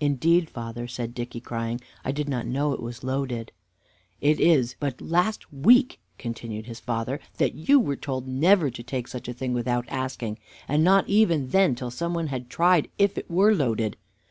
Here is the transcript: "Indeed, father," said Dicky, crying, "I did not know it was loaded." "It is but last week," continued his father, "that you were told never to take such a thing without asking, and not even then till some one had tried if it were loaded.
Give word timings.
"Indeed, 0.00 0.50
father," 0.50 0.86
said 0.86 1.14
Dicky, 1.14 1.40
crying, 1.40 1.80
"I 2.04 2.12
did 2.12 2.28
not 2.28 2.44
know 2.46 2.74
it 2.74 2.82
was 2.82 3.02
loaded." 3.02 3.52
"It 4.20 4.38
is 4.38 4.76
but 4.78 5.00
last 5.00 5.50
week," 5.50 5.98
continued 6.18 6.66
his 6.66 6.78
father, 6.78 7.20
"that 7.38 7.54
you 7.54 7.80
were 7.80 7.96
told 7.96 8.28
never 8.28 8.68
to 8.70 8.82
take 8.82 9.08
such 9.08 9.28
a 9.28 9.32
thing 9.32 9.54
without 9.54 9.88
asking, 9.88 10.40
and 10.68 10.84
not 10.84 11.08
even 11.08 11.48
then 11.48 11.74
till 11.74 11.90
some 11.90 12.12
one 12.12 12.26
had 12.26 12.50
tried 12.50 12.90
if 12.98 13.16
it 13.16 13.30
were 13.30 13.54
loaded. 13.54 13.96